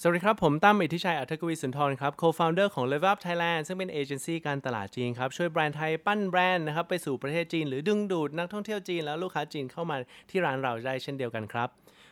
[0.00, 9.96] สวัสดีครับ ผมตั้มอิทธิชัย อัธกวีสุนทรครับ co-founder ของ Level Up Thailand ซึ่งเป็นเอเจนซี่การตลาดจีนครับ ช่วยแบรนด์ไทยปั้นแบรนด์นะครับ ไปสู่ประเทศจีน หรือดึงดูดนักท่องเที่ยวจีน แล้วลูกค้าจีนเข้ามา
[10.30, 11.68] ที่ร้านเราได้เช่นเดียวกันครับ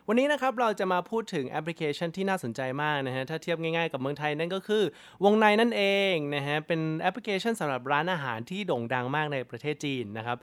[0.08, 4.82] วันนี้นะครับเราจะมาพูดถึงแอปพลิเคชันที่น่าสนใจมากนะฮะถ้าเทียบง่ายๆกับเมืองไทยนั่นก็คือ
[5.24, 5.82] วงในนั่นเอ
[6.12, 10.38] งนะฮะเป็นแอปพลิเคชันสำหรับร้านอาหารที่โด่งดังมากในประเทศจีนนะครับ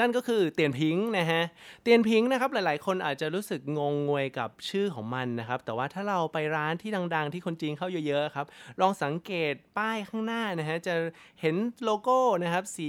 [0.00, 1.42] นั่นก็คือ Dianping นะฮะ
[1.82, 8.46] เตียนพิงนะครับหลายๆ คนอาจจะรู้สึกงงงวยกับชื่อของมันนะครับแต่ว่าถ้าเราไปร้านที่ดังๆ ที่คนจีนเข้าเยอะๆครับ
[8.80, 10.94] ลองสังเกตป้ายข้างหน้านะฮะจะ
[11.40, 12.88] เห็นโลโก้นะครับสี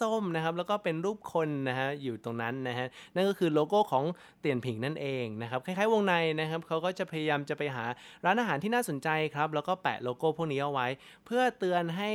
[0.00, 4.04] ส้มๆนะครับแล้วก็เป็นรูปคนนะฮะอยู่ตรงนั้นนะฮะนั่นก็คือโลโก้ของ
[4.40, 5.11] เตียนพิงนั่นเอง
[5.42, 7.84] นะครับคล้ายๆวงในนะครับเขาก็จะพยายามจะไปหา
[8.24, 10.88] ร้านอาหารที่น่าสนใจครับแล้วก็แปะโลโก้พวกนี้เอาไว้
[11.26, 12.10] เพื่อเตือนให้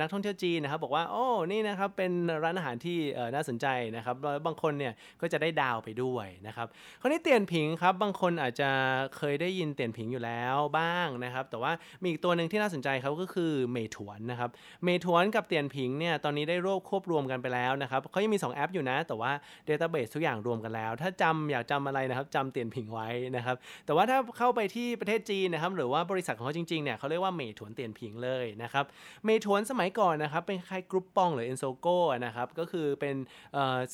[0.00, 2.12] นักท่องเที่ยวจีนนะครับ บอกว่าโอ้นี่นะครับเป็น
[2.44, 2.98] ร้านอาหารที่
[3.34, 6.66] น่าสนใจนะครับแล้วบางคนเนี่ยก็จะได้ดาวไปด้วยนะครับ
[7.00, 8.70] คราวนี้เตียนผิงครับบางคนอาจจะ
[9.16, 14.50] เคยได้ยินเตียนผิงอยู่แล้วบ้างนะครับแต่ว่ามีอีกตัวหนึ่งที่น่าสนใจครับก็คือเมถวนนะครับ
[14.84, 19.32] เมถวนกับเตียนผิงเนี่ยตอนนี้ได้รวบควบรวมกันไปแล้วนะครับเขายังมี 2 แอปอยู่นะ แต่ว่า
[19.68, 28.84] Database ทุกอย่างรวมกันแล้ว ถ้าจำอยากจำอะไรนะครับจำเตียนผิงไว้นะครับ แต่ว่าถ้าเข้าไปที่ประเทศจีนนะครับ หรือว่าบริษัทของเขาจริงๆเนี่ยเขาเรียกว่าเมถวนเตียนผิงเลยนะครับ
[29.24, 33.16] เมถวนสมัยก่อนนะครับ เป็นคล้าย Groupon หรือ Ensogo นะครับ ก็คือเป็น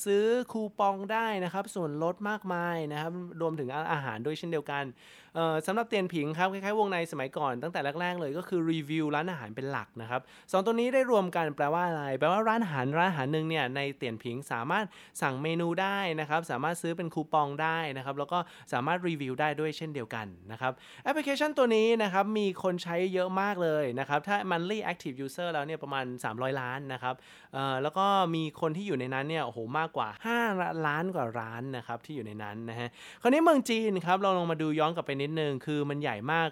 [0.05, 4.83] ซื้อคูปองได้นะครับ ส่วนลดมากมายนะครับ รวมถึงอาหารด้วยเช่นเดียวกัน
[5.67, 14.85] สำหรับเตียนผิงครับคล้ายๆวงในสมัยก่อนตั้งแต่แรกๆเลยก็คือรีวิวร้านอาหารเป็นหลักนะครับสองตัวนี้ได้รวมกันแปลว่าอะไรแปลว่าร้านอาหารร้านอาหารหนึ่งเนี่ยในเตียนผิงสามารถ
[15.21, 18.39] สั่งเมนูได้นะครับสามารถซื้อเป็นคูปองได้นะครับแล้วก็
[18.73, 20.71] สามารถรีวิวได้ด้วยเช่นเดียวกันนะครับ
[21.03, 27.15] แอปพลิเคชันตัวนี้นะครับมีคนใช้เยอะมากเลยนะครับถ้า monthly active user แล้วเนี่ยประมาณ 300 ล้านนะครับ
[27.83, 28.05] แล้วก็
[28.35, 30.07] มีคนที่อยู่ในนั้นเนี่ยโอ้โหมากกว่า
[30.45, 32.89] 5 ล้านกว่าร้านนะครับที่อยู่ในนั้นนะฮะ
[33.21, 36.49] คราวนี้เมืองจีนครับเราลองมาดูย้อนกลับไปนิดนึง คือมันใหญ่มาก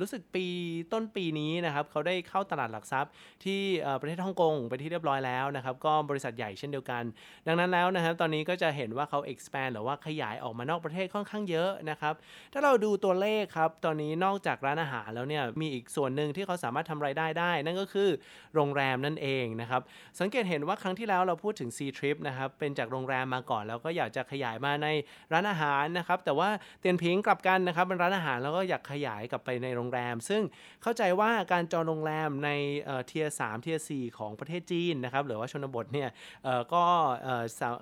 [0.00, 0.46] รู้สึกปี
[0.92, 3.12] ต้นปีนี้นะครับเขาได้เข้าตลาดหลักทรัพย์
[3.44, 3.60] ที่
[4.00, 7.02] ประเทศฮ่องกงไปที่เรียบร้อยแล้วนะครับ ก็บริษัทใหญ่เช่นเดียวกัน
[7.46, 12.14] ดังนั้นแล้วนะครับตอนนี้ก็จะเห็นว่าเขา expand หรือว่าขยายออกมานอกประเทศค่อนข้างเยอะนะครับ
[12.52, 18.08] ถ้าเราดูตัวเลขครับ ตอนนี้นอกจากร้านอาหารแล้วเนี่ยมีอีกส่วนหนึ่งที่เขาสามารถทำรายได้ได้ นั่นก็คือ
[18.54, 19.82] โรงแรมนั่นเองนะครับ
[20.20, 24.86] สังเกตเห็นว่าครั้งที่แล้วเราพูดถึง C Trip นะครับเป็นจากโรงแรมมาก่อนแล้วก็อยากจะขยายมาใน
[25.32, 26.48] ร้านอาหารนะครับแต่ว่า
[26.80, 30.42] เตียนพิงกลับกันนะครับเป็นร้านอาหารแล้วก็อยากขยายกลับไปในโรงแรม ซึ่ง
[30.82, 32.50] เข้าใจว่าการจองโรงแรมใน
[33.06, 36.08] tier สาม tier สี่ของประเทศจีนนะครับหรือว่าชนบทเนี่ย
[36.74, 36.82] ก็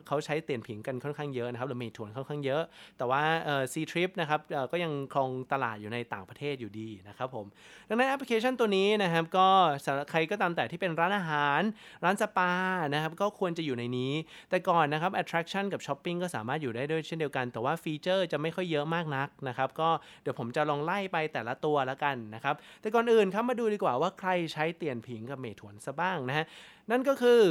[0.06, 2.62] เขาใช้เตียนผิงกันค่อนข้างเยอะนะครับหรือเมถวนค่อนข้างเยอะ
[2.98, 4.40] แต่ว่าเอ่อ C Trip นะครับ
[4.72, 7.46] ก็ยังครองตลาดอยู่ในต่างประเทศอยู่ดีนะครับผม
[7.88, 9.48] ดังนั้นแอปพลิเคชันตัวนี้นะครับก็
[9.84, 11.60] สำหรับใครก็ตามแต่ที่เป็นร้านอาหาร
[12.04, 12.52] ร้านสปา
[12.94, 14.12] นะครับก็ควรจะอยู่ในนี้
[14.50, 19.88] แต่ก่อนนะครับ attraction กับ shopping ก็สามารถอยู่ได้ด้วยเช่นเดียวกัน แต่ว่า feature จะไม่ค่อยเยอะมากนักนะครับก็
[20.22, 26.46] เดี๋ยวผมจะลองไล่ไปแต่ละตัวแล้วกันนะครับ แต่ก่อนอื่นครับมาดูดีกว่าว่าใครใช้เตียนผิงกับเมถวนซะบ้างนะฮะ
[26.90, 27.42] นั่นก็คือ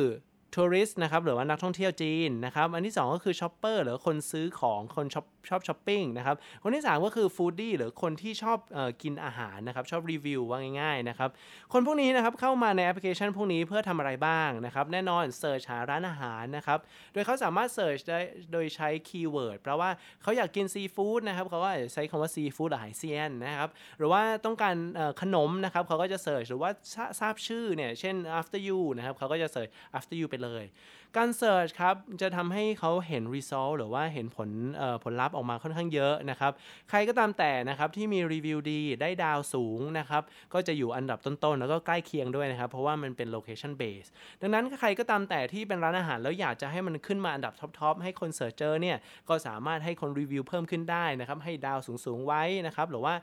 [0.55, 11.29] tourist นะครับหรือว่านักท่องเที่ยวจีนนะครับอันที่ 2 ก็คือ shopper หรือคนซื้อของคนช็อปชอบช้อปปิ้งนะครับคนที่ 3 ก็คือ foodie หรือคนที่ชอบออกินอาหารนะครับชอบรีวิวว่าง่ายๆนะครับ
[11.73, 16.79] คนพวกนี้นะครับเข้ามาในแอปพลิเคชันพวกนี้เพื่อทำอะไรบ้างนะครับแน่นอน search หาร้านอาหารนะครับ
[17.13, 18.19] โดยเขาสามารถ search ได้
[18.51, 19.89] โดยใช้ keyword แปลว่า
[20.23, 24.75] เขาอยากกินซีฟู้ดนะครับเขาก็จะใช้คำว่าซีฟู้ดหรือ海鲜นะครับหรือว่าต้องการ
[25.21, 26.69] ขนมนะครับเขาก็จะ search หรือว่า
[27.19, 30.65] ทราบชื่อเนี่ยเช่น After You นะครับเขาก็จะเสิร์ช after you ไปเลย
[31.19, 34.49] การ search ครับจะทำให้เขาเห็น result หรือว่าเห็นผล
[35.03, 36.51] ผลลัพธ์ออกมาค่อนข้างเยอะนะครับ
[36.89, 44.09] ใครก็ตามแต่นะครับที่มีรีวิวดีได้ดาวสูงนะครับก็จะอยู่อันดับต้นๆ แล้วก็ใกล้เคียงด้วยนะครับ เพราะว่ามันเป็น location base
[44.41, 48.97] ดังนั้นใครก็ตามแต่ที่เป็นร้านอาหารแล้วอยากจะให้มันขึ้นมาอันดับ top ๆให้คน search เจอเนี่ย
[49.29, 53.13] ก็สามารถให้คนรีวิวเพิ่มขึ้นได้นะครับให้ดาวสูงๆไว้นะครับหรือว่า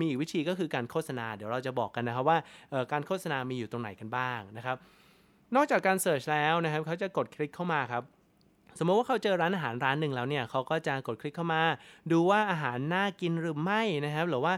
[0.00, 2.38] มีอีกวิธีก็คือการโฆษณาเดี๋ยวเราจะบอกกันนะครับว่า
[2.92, 4.78] การโฆษณามีอยู่ตรงไหนกันบ้างนะครับ
[5.54, 8.02] นอกจากการเสิร์ชแล้วนะครับเขาจะกดคลิกเข้ามาครับ
[8.78, 11.62] สมมติว่าเขาเจอร้านอาหารร้านหนึ่งแล้วเนี่ยเขาก็จะกดคลิกเข้ามา
[12.12, 14.54] ดูว่าอาหารน่ากินหรือไม่นะครับหรือว่า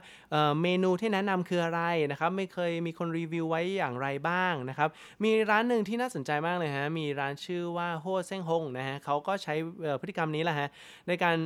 [0.62, 4.88] เมนูที่แนะนำคืออะไรนะครับไม่เคยมีคนรีวิวไว้อย่างไรบ้างนะครับ
[5.24, 9.54] มีร้านหนึ่งที่น่าสนใจมากเลยฮะมีร้านชื่อว่าโฮเซ้งฮงนะฮะเขาก็ใช้
[10.00, 10.68] พฤติกรรมนี้แหละฮะ
[11.08, 11.36] ในการ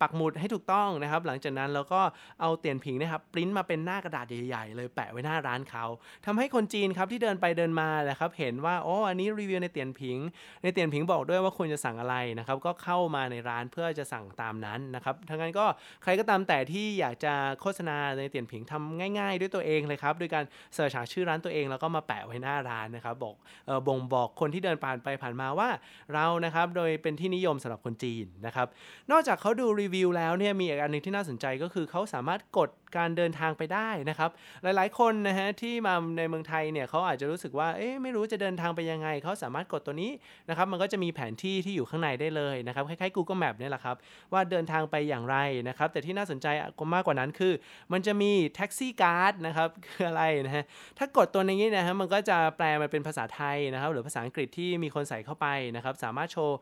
[0.00, 2.00] ปักหมุดให้ถูกต้องนะครับ หลังจากนั้นเราก็
[2.40, 5.84] เอาเตียนผิงนะครับปริ้นมาเป็นหน้ากระดาษใหญ่ๆเลยแปะไว้หน้าร้านเขา
[6.26, 10.18] ทำให้คนจีนครับที่เดินไปเดินมานะครับเห็นว่าโอ้อันนี้รีวิวในเตียนผิง
[10.62, 15.66] ในเตียนผิงบอกด้วยว่าควรจะสั่งอะไรนะครับก็เข้ามาในร้านเพื่อจะสั่งตามนั้นนะครับทั้งนั้นก็
[16.02, 23.34] ใครก็ตามแต่ที่อยากจะโฆษณาในเตียนผิงทำง่าย ๆ ด้วยตัวเองเลยครับด้วยการเสิร์ชหาชื่อร้านตัวเองแล้วก็มาแปะไว้หน้าร้านนะครับบอก
[23.68, 25.68] ออบ่งบอกคนที่เดินผ่านไปผ่านมาว่า
[26.14, 28.66] เรานะครับโดยเป็นที่นิยมสำหรับคนจีนนะครับ
[29.10, 34.30] นอกจากเขาดูรีวิวแล้วเนี่ยมีอีกอันนึงที่น่าสนใจก็คือเขาสามารถกดการเดินทางไปได้นะครับ
[34.62, 40.10] หลายๆ คนนะฮะที่มาในเมืองไทยเนี่ยเขาอาจจะรู้สึกว่าเอ๊ะไม่รู้จะเดินทางไปยังไงเขาสามารถกดตัวนี้
[40.48, 43.96] นะครับมันก็จะมีแผนที่ที่อยู่ข้างในได้เลยนะครับคล้ายๆ Google Map เนี่ยแหละครับ
[44.32, 45.36] ว่าเดินทางไปอย่างไร
[45.68, 46.46] นะครับแต่ที่น่าสนใจ
[46.94, 47.52] มากกว่านั้นคือ
[47.92, 50.64] มันจะมีแท็กซี่การ์ดนะครับคืออะไรนะฮะ
[50.98, 55.46] ถ้ากดตัวนี้นะฮะมันก็จะแปลมาเป็นภาษาไทยนะครับหรือภาษาอังกฤษที่มีคนใส่เข้าไป
[55.76, 56.58] นะครับสามารถโชว์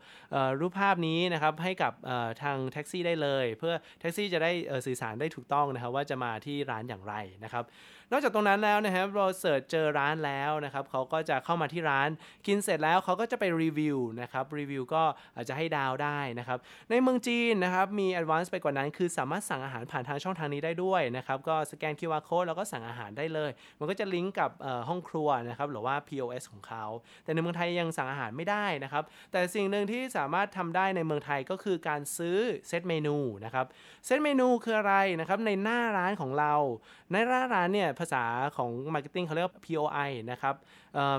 [0.59, 1.93] รูปภาพนี้นะครับให้กับ
[2.43, 4.51] ทางแท็กซี่ได้เลย เพื่อแท็กซี่จะได้
[4.85, 7.13] สื่อสารได้ถูกต้องนะครับว่าจะมาที่ร้านอย่างไร
[7.43, 7.65] นะครับ
[8.11, 12.09] นอกจากตรงนั้นแล้วนะครับเรา search เจอร้านแล้วนะครับเขาก็จะเข้ามาที่ร้าน
[12.47, 15.03] กินเสร็จแล้วเขาก็จะไปรีวิวนะครับรีวิวก็
[15.35, 16.59] อาจจะให้ดาวได้นะครับ
[16.89, 24.51] ในเมืองจีนนะครับมี advance ไปกว่านั้น คือสามารถสั่งอาหารผ่านทางช่องทางนี้ได้ด้วยนะครับก็สแกน QR code แล้วก็สั่งอาหารได้เลย มันก็จะลิงก์กับ
[24.89, 26.85] ห้องครัวนะครับหรือว่า POS ของเขา
[27.23, 32.37] แต่ในเมืองไทยยังสั่งอาหารไม่ได้นะครับ แต่สิ่งหนึ่งที่สามารถทำได้ในเมืองไทยก็คือการซื้อ
[32.67, 33.65] set menu นะครับ
[34.05, 36.53] set menu คืออะไรนะครับในหน้าร้านของเรา
[37.11, 38.23] ในหน้าร้านเนี่ยภาษา
[38.57, 40.55] ของ Marketing เขาเรียก POI นะครับ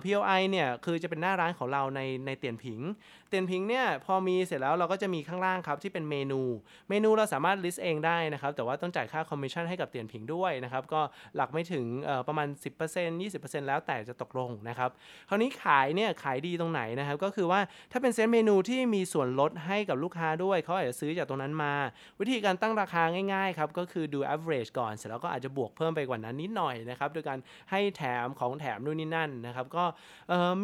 [0.04, 2.80] POI เนี่ยคือจะเป็นหน้าร้านของเราในในเตียนผิง
[3.28, 6.40] เตียนผิงเนี่ยพอมีเสร็จแล้วเราก็จะมีข้างล่างครับที่เป็นเมนู
[6.88, 11.00] เมนูเราสามารถ list เองได้นะครับแต่ว่าต้องจ่ายค่าคอมมิชชั่นให้กับเตียนผิงด้วยนะครับก็
[11.36, 11.84] หลักไม่ถึง
[12.28, 12.48] ประมาณ
[12.84, 14.90] 10% 20%แล้วแต่จะตกลงนะครับ
[15.28, 17.60] คราวนี้ขายเนี่ยขายดีตรงไหนนะครับก็คือว่า
[17.92, 21.72] ถ้าเป็นเซตเมนูที่มีส่วนลดให้กับลูกค้าด้วยเขาอาจจะซื้อจากตรงนั้นมา
[22.20, 23.02] วิธีการตั้งราคา
[23.32, 27.38] ง่ายๆครับก็คือดู average ก่อนเสร็จแล้วก็อาจจะบวกเพิ่มไปกว่านั้นนิดหน่อยนะครับโดยการ
[27.70, 29.84] ให้แถมของแถมนู่นนี่นั่นนะครับก็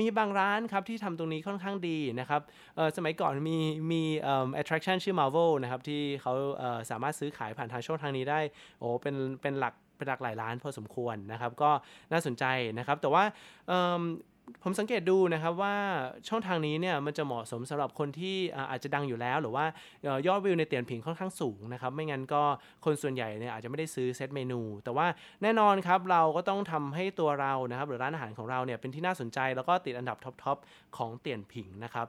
[0.00, 2.40] มีบางร้านครับที่ทำตรงนี้ค่อนข้างดีนะครับ
[2.96, 3.58] สมัยก่อนมี
[3.92, 4.02] มี
[4.60, 6.32] attraction ชื่อ Marvel นะครับที่เขา
[6.90, 8.40] สามารถซื้อขายผ่านทางช่องทางนี้ได้
[8.80, 11.70] โอ้เป็นเป็นหลักเป็นหลักหลายล้านพอสมควรนะครับ ก็
[12.12, 12.44] น่าสนใจ
[12.78, 13.24] นะครับ แต่ว่า
[14.62, 15.74] ผมสังเกตดูนะครับว่า
[16.28, 18.36] ช่องทางนี้เนี่ยมันจะเหมาะสมสำหรับคนที่
[18.70, 19.64] อาจจะดังอยู่แล้ว หรือว่า
[20.26, 22.42] ยอดวิวในเตียนผิงค่อนข้างสูงนะครับไม่งั้นก็
[22.84, 25.06] คนส่วนใหญ่เนี่ยอาจจะไม่ได้ซื้อเซตเมนู แต่ว่า
[25.42, 32.08] แน่นอนครับเราก็ต้องทำให้ตัวเรานะครับหรือร้านอาหารของเราเนี่ยเป็นที่น่าสนใจแล้วก็ติดอันดับท็อปๆของเตียนผิงนะครับ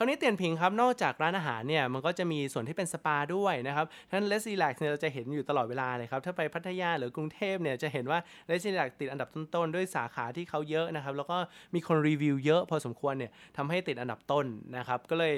[0.00, 11.36] คราวนี้เตียนพิงครับนอกจากร้านอาหารเนี่ยมันก็จะมีส่วนที่เป็นสปาด้วยนะครับท่าน Let's Relax เนี่ยเราจะเห็นอยู่ตลอดเวลาเลยครับถ้าไปพัทยาหรือกรุงเทพเนี่ยจะเห็นว่า Let's Relax ติดอันดับต้นๆด้วยสาขาที่เขาเยอะนะครับแล้วก็
[11.74, 15.34] มีคนรีวิวเยอะพอสมควรเนี่ยทำให้ติดอันดับต้นนะครับก็เลย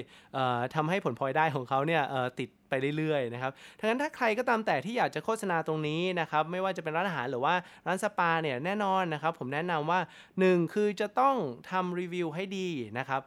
[0.75, 2.03] ทำให้ผลพลอยได้ของเขาเนี่ย
[2.39, 7.55] ติดไปเรื่อยๆนะครับดังนั้นถ้าใครก็ตามแต่ที่อยากจะโฆษณาตรงนี้นะครับไม่ว่าจะเป็นร้านอาหารหรือว่า
[7.87, 10.01] ร้านสปาเนี่ยแน่นอนนะครับผมแนะนำว่า
[10.37, 11.37] 1 คือจะต้อง
[11.71, 12.69] ทำรีวิวให้ดี
[13.01, 13.23] นะครับ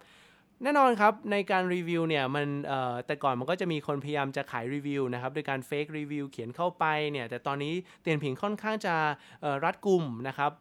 [0.63, 2.47] แน่นอนครับในการรีวิวเนี่ยมัน
[3.05, 8.95] แต่ก่อนมันก็จะมีคนพยายามจะขายรีวิวนะครับโดยการเฟกรีวิวเขียนเข้าไปเนี่ยแต่ตอนนี้เตียนผิงค่อนข้างจะ
[9.65, 10.51] รัดกลุ่มนะครับ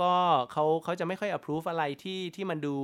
[0.00, 0.12] ก็
[0.52, 2.76] เขาเขาจะไม่ค่อย approve อะไรที่ที่มันดู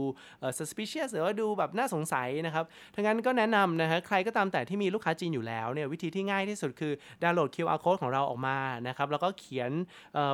[0.59, 2.65] suspicious หรือว่าดูแบบน่าสงสัยนะครับ
[2.95, 6.93] ทั้งนั้นก็แนะนำนะฮะใครก็ตามแต่ที่มีลูกค้าจีนอยู่แล้วเนี่ยวิธีที่ง่ายที่สุดคือ
[7.23, 8.59] ดาวน์โหลด QR code ของเราออกมา
[8.89, 9.71] นะครับแล้วก็เขียน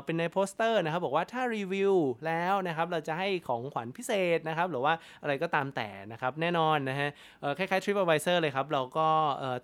[0.04, 1.94] เป็นในโปสเตอร์นะครับบอกว่าถ้ารีวิว
[2.26, 7.10] แล้วนะครับเราจะให้ของขวัญพิเศษนะครับหรือว่าอะไรก็ตามแต่นะครับแน่นอนนะฮะ
[7.58, 9.08] คล้ายๆ TripAdvisor เลยครับ เราก็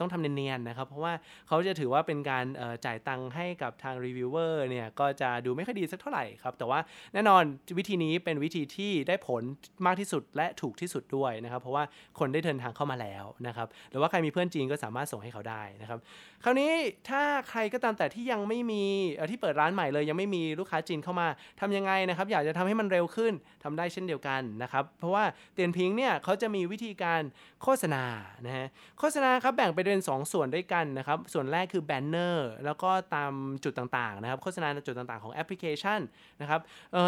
[0.00, 1.12] ต้องทำเนียนๆนะครับ เพราะว่า
[1.48, 2.44] เขาจะถือว่าเป็นการ
[2.84, 6.80] จ่ายตังค์ให้กับทางรีวิวเวอร์เนี่ยก็จะดูไม่ค่อยดีสักเท่าไหร่ครับ แต่ว่า
[7.14, 7.42] แน่นอน
[7.78, 9.42] วิธีนี้เป็นวิธีที่ได้ผล
[9.86, 11.84] มากที่สุดและถูกที่สุดด้วยนะครับ เพราะว่า
[12.18, 15.98] คนได้เดินทางเข้ามาแล้วนะครับ หรือว่าใครมีเพื่อนจีนก็สามารถส่งให้เขาได้นะครับ
[16.44, 16.72] คราวนี้
[17.08, 18.82] ถ้าใครก็ตามแต่ที่ยังไม่มี
[19.30, 21.28] ที่เปิดร้านใหม่เลย ยังไม่มีลูกค้าจีนเข้ามา
[21.60, 23.32] ทำยังไงนะครับ อยากจะทำให้มันเร็วขึ้น
[23.64, 25.24] ทำได้เช่นเดียวกันนะครับ เพราะว่า
[25.54, 27.22] เตียนพิงเนี่ยเขาจะมีวิธีการ
[27.62, 28.04] โฆษณา
[28.46, 28.66] นะฮะ
[28.98, 33.32] โฆษณาครับแบ่งไปเป็น2ส่วนด้วยกันนะครับส่วนแรกคือ banner แล้วก็ตาม
[33.64, 36.00] จุดต่างๆนะครับโฆษณาในจุดต่างๆของแอปพลิเคชัน
[36.40, 36.60] นะครับ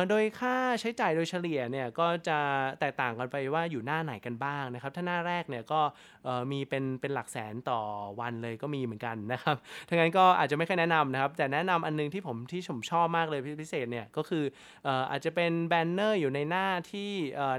[0.09, 2.39] โดยค่าใช้จ่ายโดยเฉลี่ยเนี่ยก็จะ
[2.81, 5.81] แตกต่างกันไปว่าอยู่หน้าไหนกันบ้างนะครับถ้าหน้าแรกเนี่ยก็
[6.53, 7.81] มีเป็นเป็นหลักแสนต่อ
[8.21, 9.57] วันเลยก็มีเหมือนกันนะครับ
[9.89, 14.45] ดังนั้นก็อาจจะไม่ค่อยแนะนำนะครับแต่แนะนำอันนึงที่ผมที่ผมชอบมากเลยพิเศษเนี่ยก็คือ
[15.11, 17.11] อาจจะเป็น banner อยู่ในหน้าที่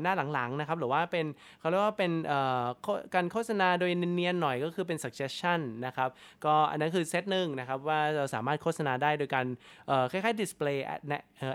[0.04, 1.26] หน้าหลังๆนะครับหรือว่าเป็น
[1.60, 2.12] เขาเรียกว่าเป็น
[3.16, 6.10] การโฆษณาโดยเนียนๆหน่อยก็คือเป็น suggestion นะครับ
[6.46, 9.46] ก็อันนั้นคือเซตหนึ่งนะครับ ว่าเราสามารถโฆษณาได้โดยการ
[10.12, 10.78] คล้ายๆ display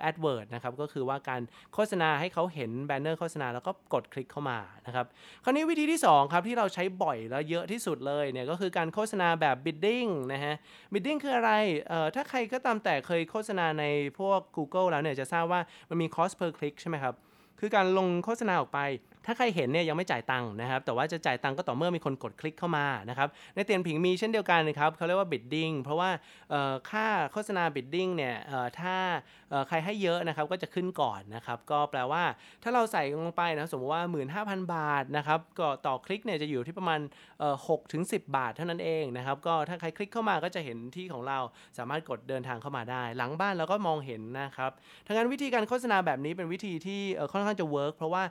[0.08, 1.42] adword นะครับ ก็คือว่าการ
[1.74, 5.06] โฆษณาให้เขาเห็น banner โฆษณาแล้วก็กดคลิกเข้ามานะครับ
[5.44, 10.54] คราวนี้วิธีที่ 2 ครับ ที่เราใช้บ่อยแล้วเยอะที่สุดเลยเนี่ยก็คือการโฆษณาแบบ bidding นะฮะ
[10.92, 11.52] bidding คืออะไร
[12.14, 13.84] ถ้าใครก็ตามแต่เคยโฆษณาใน
[14.18, 17.16] พวก Google แล้วเนี่ยจะทราบว่ามันมี cost per click ใช่ไหมครับ
[17.60, 18.80] คือการลงโฆษณาออกไป
[19.26, 26.10] ถ้าใครเห็นเนี่ยยังไม่จ่ายตังค์นะครับ แต่ว่าจะจ่ายตังค์ก็ต่อเมื่อมีคนกดคลิกเข้ามานะครับ ในเตียนผิงมีเช่นเดียวกันนะครับเขาเรียกว่า bidding เพราะว่า
[26.90, 28.34] ค่าโฆษณา bidding เนี่ย
[28.80, 28.96] ถ้า
[29.68, 32.22] ใครให้เยอะนะครับก็จะขึ้นก่อนนะครับ ก็แปลว่า
[32.62, 34.02] ถ้าเราใส่ลงไปนะสมมติว่า
[34.36, 37.00] 15,000 บาทนะครับก็ต่อคลิกเนี่ยจะอยู่ที่ประมาณ
[37.46, 41.38] 6ถึง10บาทเท่านั้นเองนะครับก็ถ้าใครคลิกเข้ามาก็จะเห็นที่ของเรา
[41.78, 44.70] สามารถกดเดินทางเข้ามาได้ หลังบ้านเราก็มองเห็นนะครับ
[45.06, 47.00] ดังนั้นวิธีการโฆษณาแบบนี้เป็นวิธีที่
[47.32, 48.22] ค่อนข้างจะ work เพราะว่า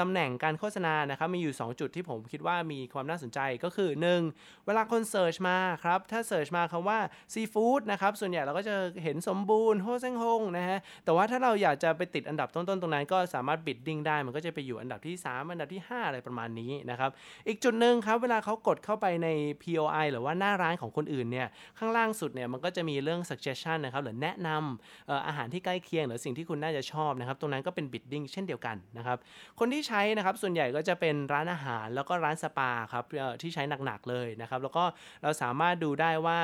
[0.00, 3.90] ตำแหน่งการโฆษณานะครับมีอยู่ 2 จุดที่ผมคิดว่ามีความน่าสนใจก็คือ
[4.28, 4.66] 1.
[4.66, 6.98] เวลาคน search มาครับ ถ้า search มาคำว่า
[7.32, 17.10] ซีฟู้ดนะครับส่วนใหญ่เราก็จะเห็นสมบูรณ์โฮเซงฮงนะฮะแต่ว่าถ้าเราอยากจะไปติดอันดับต้นๆตรงนั้นก็สามารถบิดดิ้งได้มันก็จะไปอยู่อันดับที่ 3 อันดับที่ 5 อะไรประมาณนี้นะครับ
[17.48, 19.28] อีกจุดหนึ่งครับเวลาเขากดเข้าไปใน
[19.62, 21.48] POI หรือว่าหน้าร้านของคนอื่นเนี่ย
[21.78, 29.18] ข้างล่างสุดเนี่ยมันก็จะมีเรื่อง suggestion นะครับหรือแนะนำอาหารที่ใกล้เคียง หรือสิ่งที่คุณน่าจะชอบนะครับตรงนั้นก็เป็นบิดดิ้งเช่นเดียวกันนะครับ
[29.58, 33.04] คนที่ใช้นะครับส่วนใหญ่ก็จะเป็นร้านอาหารแล้วก็ร้านสปาครับ
[33.42, 34.84] ที่ใช้หนักๆเลยนะครับแล้วก็
[35.22, 36.38] เราสามารถดูได้ว่า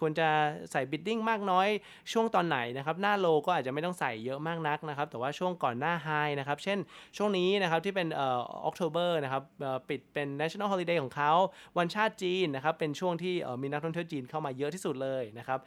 [0.00, 0.28] ควรจะ
[0.72, 1.68] ใส่บิดดิ้งมากน้อย
[2.12, 6.78] ช่วงตอนไหนนะครับหน้าโลก็อาจจะไม่ต้องใส่เยอะมากนักนะครับแต่ว่าช่วงก่อนหน้าไฮนะครับเช่น
[7.16, 9.42] ช่วงนี้นะครับที่เป็นเอ่อออกโทเบอร์นะครับ
[9.88, 11.32] ปิดเป็น national holiday ของเขา
[11.78, 15.58] วันชาติจีนนะครับเป็นช่วงที่มีนักท่องเที่ยวจีนเข้ามาเยอะที่สุดเลยนะครับ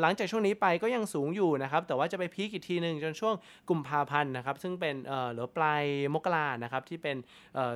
[0.00, 3.34] หลังจากช่วงนี้ไปก็ยังสูงอยู่นะครับแต่ว่าจะไปพีคอีกทีหนึ่งจนช่วง
[3.70, 4.94] กุมภาพันธ์นะครับซึ่งเป็น
[5.32, 7.16] หรือปลายมกรานะครับที่เป็น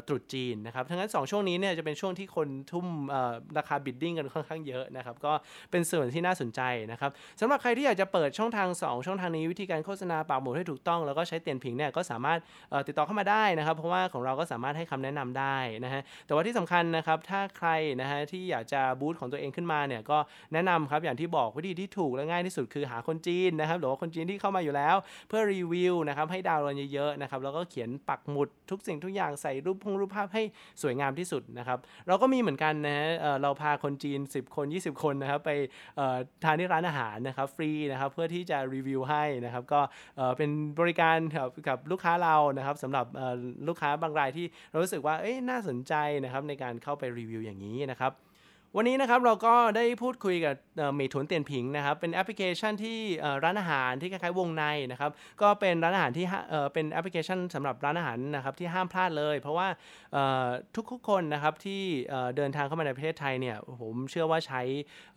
[0.08, 2.86] ตรุษจีนนะครับทั้งนั้น 2 ช่วงนี้เนี่ยจะเป็นช่วงที่คนทุ่ม
[3.58, 5.32] ราคาบิดดิ้งกันค่อนข้างเยอะนะครับก็
[5.70, 6.60] เป็นส่วนที่น่าสนใจ
[6.92, 12.38] นะครับสำหรับใครที่อยากจะเปิดช่องทาง 2 ช่องทางนี้วิธีการโฆษณาปากหมุดให้ถูกต้อง แล้วก็ใช้เตียนผิงเนี่ยก็สามารถ
[12.86, 17.68] ติดต่อเข้ามาได้นะครับ เพราะว่าของเราก็สามารถให้คำแนะนำได้นะฮะแต่ว่าที่สำคัญนะครับถ้าใคร
[18.00, 20.18] นะฮะที่อยากจะบูตของตัวเองขึ้นมาเนี่ยก็
[20.52, 24.96] แนะนำครับอย่างที่บอกวิธีที่ถูกและง่ายที่สุดคือหาคนจีนนะครับหรือว่าคนจีนที่เข้ามาอยู่แล้ว
[25.28, 30.42] เพื่อรีวิวนะครับให้ดาวน์โหลดเยอะๆนะครับแล้วก็เขียนปักหมุดทุกสิ่งทุกอย่างใส่รูปพงรูปภาพให้
[30.82, 33.08] สวยงามที่สุดนะครับ เราก็มีเหมือนกันนะฮะ
[33.42, 35.50] เราพาคนจีน 10 คน 20 คนนะครับไป
[36.44, 39.80] ทานที่ร้านอาหารนะครับฟรีนะครับเพื่อที่จะรีวิวให้นะครับก็
[40.36, 43.06] เป็นบริการกับกับลูกค้าเรานะครับสำหรับ
[43.68, 48.12] ลูกค้าบางรายที่เรารู้สึกว่าเอ้ยน่าสนใจนะครับในการเข้าไปรีวิวอย่างนี้นะครับ
[48.76, 50.54] วันนี้นะครับเราก็ได้พูดคุยกับ
[50.94, 52.98] Meituan Dianping นะครับเป็นแอปพลิเคชันที่
[53.44, 55.10] ร้านอาหารที่คล้ายๆวงในนะครับ
[55.42, 56.26] ก็เป็นร้านอาหารที่
[56.72, 59.68] เป็นแอปพลิเคชันสำหรับร้านอาหารนะครับที่ห้ามพลาดเลย เพราะว่า
[60.90, 61.82] ทุกๆคนนะครับที่
[62.36, 64.62] เดินทางเข้ามาในประเทศไทยเนี่ยผมเชื่อว่าใช้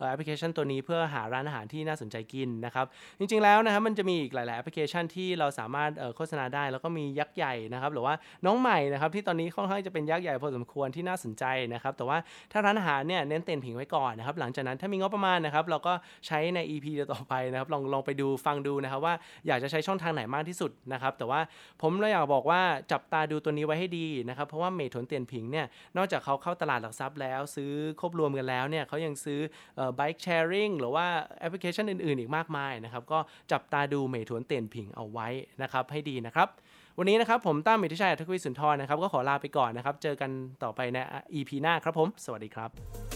[0.08, 2.86] แอปพลิเคชันตัวนี้เพื่อหาร้านอาหารที่น่าสนใจกินนะครับ
[3.18, 8.14] จริงๆแล้วนะครับมันจะมีอีกหลายๆแอปพลิเคชันที่เราสามารถโฆษณาได้ แล้วก็มียักษ์ใหญ่นะครับหรือว่า
[8.46, 11.44] น้องใหม่นะครับที่ตอนนี้ค่อนข้างจะเป็นยักษ์ใหญ่พอสมควรที่น่าสนใจ
[11.74, 12.18] นะครับแต่ว่า
[12.52, 15.92] ถ้าร้านอาหารเนี่ยเน้นเต็นผิงไว้ก่อนนะครับ หลังจากนั้นถ้ามีงบประมาณนะครับ เราก็
[16.26, 19.14] ใช้ใน EP ต่อไปนะครับ ลองลองไปดูฟังดูนะครับ ว่า
[19.46, 21.40] อยากจะใช้ช่องทางไหนมากที่สุดนะครับ แต่ว่า
[21.82, 22.60] ผมเราอยากบอกว่า
[22.92, 29.40] จับตาดูตัวนี้ไว้ให้ดีนะครับ เพราะว่าเมทนเตียนผิงเนี่ย นอกจากเขาเข้าตลาดหลักทรัพย์แล้ว ซื้อครบรวมกันแล้วเนี่ยเขายังซื้อ
[29.78, 31.06] อ bike sharing หรือว่า
[31.40, 33.18] แอปพลิเคชันอื่น ๆ อีกมากมายนะครับ ก็
[33.52, 35.28] จับตาดูเมทนเตียนผิงเอาไว้
[35.62, 36.48] นะครับให้ดีนะครับ
[36.98, 40.30] วันนี้นะครับผมตั้มมิทิชัยทักวิสุนทรนะครับ ก็ขอลาไปก่อนนะครับ เจอกัน
[40.62, 40.98] ต่อไปใน
[41.34, 43.15] EP หน้าครับผม สวัสดีครับ